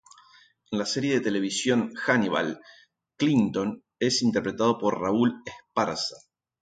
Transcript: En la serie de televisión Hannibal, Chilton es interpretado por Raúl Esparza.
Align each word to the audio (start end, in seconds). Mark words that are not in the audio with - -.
En 0.71 0.79
la 0.79 0.87
serie 0.87 1.13
de 1.17 1.21
televisión 1.29 1.93
Hannibal, 1.95 2.59
Chilton 3.19 3.83
es 3.99 4.23
interpretado 4.23 4.79
por 4.79 4.99
Raúl 4.99 5.43
Esparza. 5.45 6.15